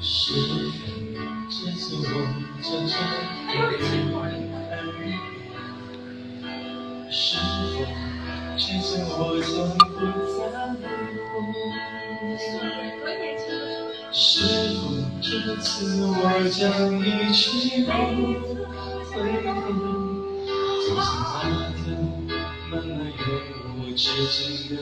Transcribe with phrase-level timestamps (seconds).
[0.00, 0.10] 是
[0.48, 0.50] 否
[1.48, 2.04] 这次我
[2.60, 2.98] 将真的
[3.46, 3.80] 离
[4.12, 4.20] 开？
[4.98, 5.00] 你，
[7.12, 7.40] 是否
[8.56, 9.46] 这次我将
[9.78, 9.80] 不
[12.36, 12.42] 再
[14.12, 14.18] 是
[14.74, 14.82] 否
[15.22, 15.24] 这
[15.58, 15.66] 次
[16.02, 16.10] 我
[16.50, 16.58] 将
[16.98, 17.00] 一
[17.32, 17.44] 去
[17.84, 17.88] 不
[19.12, 19.46] 回头？
[20.82, 21.06] 走向
[21.44, 21.78] 那条
[22.68, 23.22] 漫漫永
[23.78, 24.34] 无止境
[24.68, 24.72] 的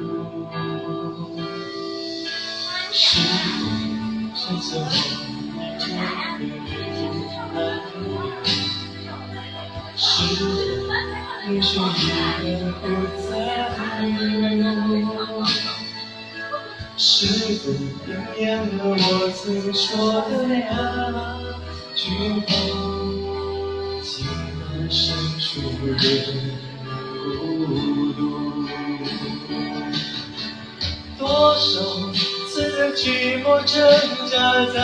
[0.00, 0.02] 路。
[2.90, 3.57] 是？
[4.48, 4.54] 是
[10.36, 10.40] 否
[11.46, 12.82] 泪水依然不
[13.28, 13.30] 再
[14.00, 14.90] 流？
[16.96, 17.06] 是
[17.56, 17.62] 否
[18.06, 18.08] 应
[18.40, 18.42] 验
[18.78, 18.88] 了我
[19.36, 19.38] 曾
[19.74, 19.86] 说
[20.22, 20.50] 的那
[21.94, 22.00] 句
[22.46, 22.48] 话？
[24.02, 24.16] 情
[24.66, 24.96] 感深
[25.38, 25.44] 处
[25.84, 25.94] 人
[27.12, 27.26] 孤
[28.14, 28.18] 独，
[31.18, 31.22] 多
[31.54, 31.68] 少
[32.94, 33.76] 寂寞挣
[34.30, 34.76] 扎在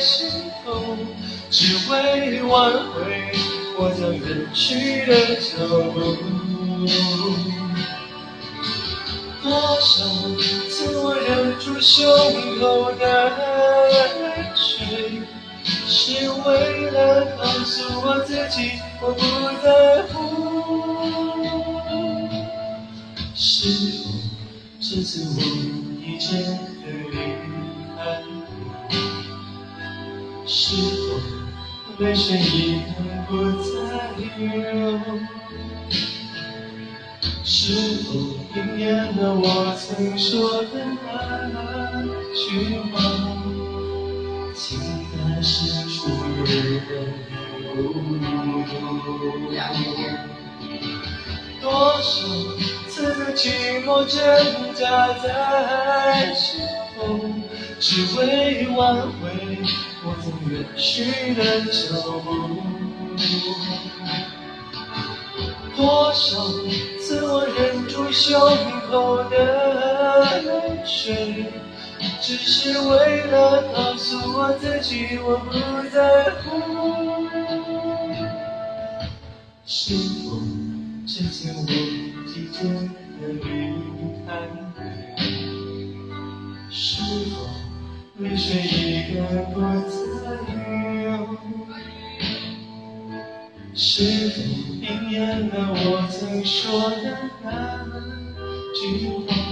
[0.00, 0.28] 心
[0.64, 0.96] 头，
[1.50, 3.32] 只为挽回
[3.78, 5.46] 我将远去的脚
[5.92, 5.96] 步。
[9.42, 9.94] 多少
[10.68, 12.04] 次我忍住胸
[12.58, 13.04] 口的
[13.88, 13.94] 泪
[14.54, 15.22] 水，
[15.86, 16.96] 是为了
[17.38, 19.20] 告诉我自己我不
[19.62, 19.66] 在
[20.12, 20.14] 乎。
[23.34, 23.42] 是
[24.02, 24.04] 否
[24.80, 25.38] 这次我
[26.06, 26.46] 已真的
[27.10, 27.16] 离
[27.96, 27.98] 开？
[30.46, 30.56] 是
[31.02, 31.18] 否
[31.98, 33.66] 泪水已然不再
[34.38, 35.00] 流？
[37.42, 37.52] 是
[38.04, 38.08] 否
[38.54, 42.94] 应验了我曾说的那句话？
[44.54, 44.78] 情
[45.10, 45.96] 感深处
[46.44, 46.46] 人
[47.74, 48.22] 孤独。
[51.60, 52.26] 多少
[52.88, 54.16] 次的寂寞挣
[54.74, 56.60] 扎在心
[56.96, 57.18] 头，
[57.80, 59.58] 只为挽回
[60.04, 62.28] 我曾远去的脚步。
[65.76, 66.46] 多少
[67.00, 68.40] 次我忍住胸
[68.88, 70.50] 口的泪
[70.86, 71.52] 水，
[72.20, 75.50] 只是为了告诉我自己我不
[75.90, 76.44] 在乎。
[79.66, 80.40] 是否
[81.08, 83.40] 这次我已真的离
[84.26, 84.28] 开？
[86.68, 87.00] 是
[87.30, 87.32] 否
[88.18, 89.22] 泪水已然
[89.52, 91.38] 不再流？
[93.72, 94.42] 是否
[94.82, 97.04] 应验了我曾说的
[97.44, 97.48] 那
[98.74, 99.45] 句话？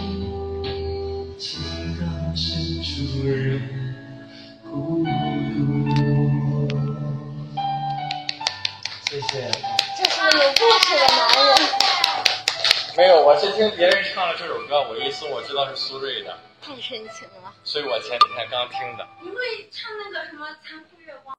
[10.30, 11.54] 有故事的男人。
[12.96, 19.06] 没有，我是听别人唱了这首歌，我一搜我知道是苏芮的，太深情了，所以我前几天刚听的。
[19.20, 19.36] 你会
[19.70, 21.36] 唱那个什么《残酷月光》？